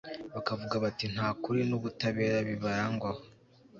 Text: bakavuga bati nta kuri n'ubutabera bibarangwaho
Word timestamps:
bakavuga 0.33 0.75
bati 0.83 1.05
nta 1.13 1.27
kuri 1.43 1.59
n'ubutabera 1.69 2.37
bibarangwaho 2.49 3.21